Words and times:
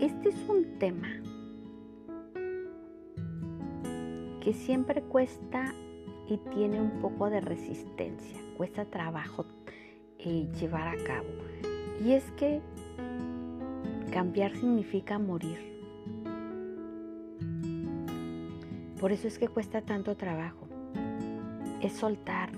Este 0.00 0.28
es 0.28 0.48
un 0.48 0.78
tema 0.78 1.08
que 4.40 4.52
siempre 4.52 5.02
cuesta 5.02 5.72
y 6.28 6.38
tiene 6.54 6.80
un 6.80 7.00
poco 7.00 7.30
de 7.30 7.40
resistencia, 7.40 8.38
cuesta 8.56 8.84
trabajo 8.84 9.46
eh, 10.18 10.48
llevar 10.60 10.88
a 10.88 11.04
cabo. 11.04 11.28
Y 12.04 12.12
es 12.12 12.24
que 12.32 12.60
cambiar 14.12 14.54
significa 14.54 15.18
morir. 15.18 15.74
Por 19.00 19.12
eso 19.12 19.28
es 19.28 19.38
que 19.38 19.48
cuesta 19.48 19.82
tanto 19.82 20.16
trabajo. 20.16 20.66
Es 21.82 21.92
soltar, 21.92 22.50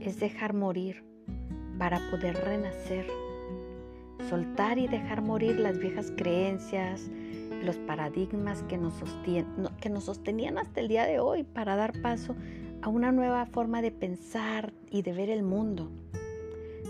es 0.00 0.20
dejar 0.20 0.52
morir 0.52 1.04
para 1.78 1.98
poder 2.10 2.36
renacer. 2.44 3.06
Soltar 4.30 4.78
y 4.78 4.86
dejar 4.86 5.22
morir 5.22 5.58
las 5.58 5.80
viejas 5.80 6.12
creencias, 6.16 7.10
los 7.64 7.76
paradigmas 7.78 8.62
que 8.62 8.78
nos, 8.78 8.94
que 9.80 9.90
nos 9.90 10.04
sostenían 10.04 10.56
hasta 10.56 10.78
el 10.78 10.86
día 10.86 11.04
de 11.04 11.18
hoy 11.18 11.42
para 11.42 11.74
dar 11.74 12.00
paso 12.00 12.36
a 12.80 12.88
una 12.88 13.10
nueva 13.10 13.44
forma 13.46 13.82
de 13.82 13.90
pensar 13.90 14.72
y 14.88 15.02
de 15.02 15.12
ver 15.14 15.30
el 15.30 15.42
mundo. 15.42 15.90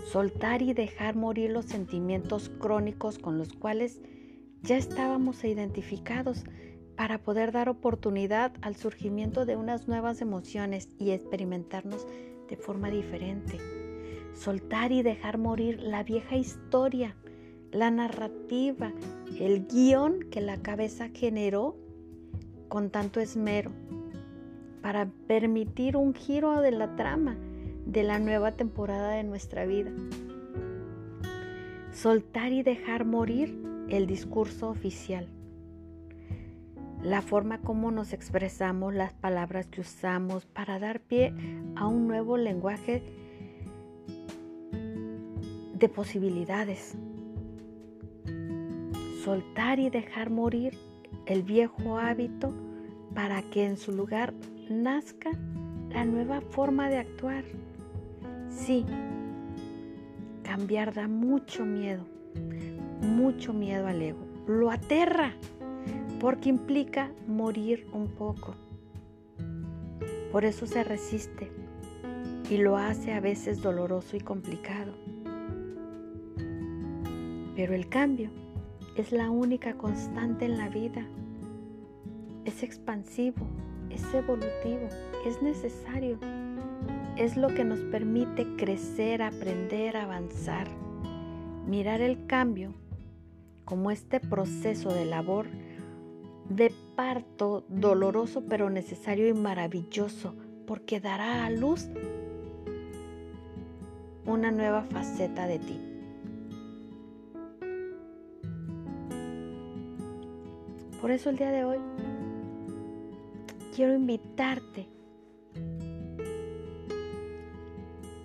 Soltar 0.05 0.61
y 0.61 0.73
dejar 0.73 1.15
morir 1.15 1.49
los 1.49 1.65
sentimientos 1.65 2.49
crónicos 2.59 3.17
con 3.17 3.39
los 3.39 3.53
cuales 3.53 3.99
ya 4.61 4.77
estábamos 4.77 5.43
identificados 5.43 6.43
para 6.95 7.23
poder 7.23 7.51
dar 7.51 7.69
oportunidad 7.69 8.51
al 8.61 8.75
surgimiento 8.75 9.47
de 9.47 9.55
unas 9.55 9.87
nuevas 9.87 10.21
emociones 10.21 10.89
y 10.99 11.09
experimentarnos 11.09 12.05
de 12.47 12.55
forma 12.55 12.91
diferente. 12.91 13.57
Soltar 14.35 14.91
y 14.91 15.01
dejar 15.01 15.39
morir 15.39 15.79
la 15.81 16.03
vieja 16.03 16.35
historia, 16.35 17.15
la 17.71 17.91
narrativa, 17.91 18.91
el 19.39 19.67
guion 19.67 20.19
que 20.29 20.41
la 20.41 20.57
cabeza 20.57 21.09
generó 21.09 21.75
con 22.67 22.89
tanto 22.89 23.19
esmero 23.19 23.71
para 24.81 25.07
permitir 25.27 25.95
un 25.95 26.13
giro 26.13 26.61
de 26.61 26.71
la 26.71 26.95
trama 26.95 27.35
de 27.85 28.03
la 28.03 28.19
nueva 28.19 28.53
temporada 28.53 29.11
de 29.11 29.23
nuestra 29.23 29.65
vida. 29.65 29.91
Soltar 31.91 32.51
y 32.51 32.63
dejar 32.63 33.05
morir 33.05 33.61
el 33.89 34.07
discurso 34.07 34.69
oficial. 34.69 35.27
La 37.03 37.21
forma 37.21 37.59
como 37.61 37.91
nos 37.91 38.13
expresamos, 38.13 38.93
las 38.93 39.13
palabras 39.13 39.67
que 39.67 39.81
usamos 39.81 40.45
para 40.45 40.79
dar 40.79 40.99
pie 40.99 41.33
a 41.75 41.87
un 41.87 42.07
nuevo 42.07 42.37
lenguaje 42.37 43.03
de 45.73 45.89
posibilidades. 45.89 46.95
Soltar 49.23 49.77
y 49.77 49.91
dejar 49.91 50.31
morir 50.31 50.75
el 51.27 51.43
viejo 51.43 51.99
hábito 51.99 52.51
para 53.13 53.43
que 53.43 53.65
en 53.65 53.77
su 53.77 53.91
lugar 53.91 54.33
nazca 54.67 55.29
la 55.91 56.05
nueva 56.05 56.41
forma 56.41 56.89
de 56.89 56.97
actuar. 56.97 57.43
Sí, 58.49 58.83
cambiar 60.41 60.91
da 60.95 61.07
mucho 61.07 61.65
miedo, 61.65 62.03
mucho 63.01 63.53
miedo 63.53 63.85
al 63.85 64.01
ego. 64.01 64.25
Lo 64.47 64.71
aterra 64.71 65.33
porque 66.19 66.49
implica 66.49 67.11
morir 67.27 67.85
un 67.93 68.07
poco. 68.07 68.55
Por 70.31 70.45
eso 70.45 70.65
se 70.65 70.83
resiste 70.83 71.51
y 72.49 72.57
lo 72.57 72.75
hace 72.75 73.13
a 73.13 73.19
veces 73.19 73.61
doloroso 73.61 74.17
y 74.17 74.21
complicado. 74.21 74.93
Pero 77.55 77.75
el 77.75 77.87
cambio 77.87 78.31
es 78.95 79.11
la 79.11 79.29
única 79.29 79.73
constante 79.77 80.45
en 80.45 80.57
la 80.57 80.69
vida. 80.69 81.05
Es 82.45 82.63
expansivo, 82.63 83.47
es 83.89 84.03
evolutivo, 84.13 84.89
es 85.25 85.41
necesario. 85.41 86.17
Es 87.17 87.37
lo 87.37 87.49
que 87.49 87.63
nos 87.63 87.79
permite 87.79 88.55
crecer, 88.57 89.21
aprender, 89.21 89.95
avanzar. 89.95 90.67
Mirar 91.67 92.01
el 92.01 92.25
cambio 92.25 92.73
como 93.65 93.91
este 93.91 94.19
proceso 94.19 94.93
de 94.93 95.05
labor 95.05 95.47
de 96.49 96.73
parto 96.95 97.63
doloroso 97.69 98.43
pero 98.49 98.69
necesario 98.69 99.29
y 99.29 99.33
maravilloso 99.33 100.35
porque 100.67 100.99
dará 100.99 101.45
a 101.45 101.49
luz 101.49 101.87
una 104.25 104.51
nueva 104.51 104.83
faceta 104.83 105.47
de 105.47 105.59
ti. 105.59 105.90
Por 111.01 111.09
eso 111.09 111.31
el 111.31 111.37
día 111.37 111.49
de 111.49 111.65
hoy 111.65 111.79
quiero 113.75 113.95
invitarte 113.95 114.87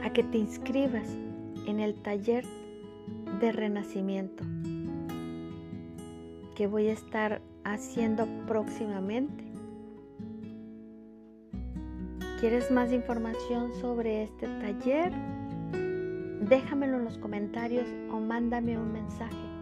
a 0.00 0.12
que 0.12 0.22
te 0.22 0.36
inscribas 0.36 1.08
en 1.66 1.80
el 1.80 1.94
taller 1.94 2.44
de 3.40 3.52
renacimiento 3.52 4.44
que 6.54 6.66
voy 6.66 6.88
a 6.88 6.92
estar 6.92 7.40
haciendo 7.64 8.26
próximamente. 8.46 9.44
¿Quieres 12.40 12.70
más 12.70 12.92
información 12.92 13.72
sobre 13.80 14.24
este 14.24 14.46
taller? 14.46 15.12
Déjamelo 16.42 16.98
en 16.98 17.04
los 17.04 17.16
comentarios 17.16 17.88
o 18.10 18.20
mándame 18.20 18.76
un 18.76 18.92
mensaje. 18.92 19.55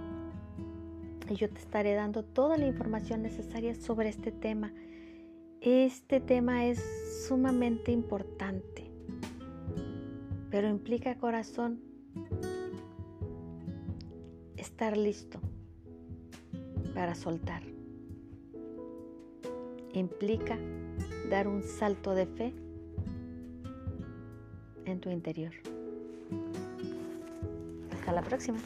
Y 1.28 1.34
yo 1.36 1.48
te 1.48 1.58
estaré 1.58 1.94
dando 1.94 2.22
toda 2.22 2.56
la 2.56 2.66
información 2.66 3.22
necesaria 3.22 3.74
sobre 3.74 4.08
este 4.10 4.30
tema 4.30 4.72
este 5.66 6.20
tema 6.20 6.66
es 6.66 6.78
sumamente 7.26 7.90
importante, 7.90 8.84
pero 10.50 10.68
implica 10.68 11.16
corazón 11.16 11.80
estar 14.58 14.94
listo 14.98 15.40
para 16.94 17.14
soltar. 17.14 17.62
Implica 19.94 20.58
dar 21.30 21.48
un 21.48 21.62
salto 21.62 22.14
de 22.14 22.26
fe 22.26 22.52
en 24.84 25.00
tu 25.00 25.08
interior. 25.08 25.54
Hasta 27.90 28.12
la 28.12 28.20
próxima. 28.20 28.58